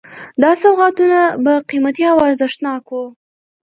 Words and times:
دا 0.43 0.51
سوغاتونه 0.63 1.19
به 1.43 1.53
قیمتي 1.69 2.03
او 2.11 2.17
ارزښتناک 2.27 2.83
وو. 2.93 3.03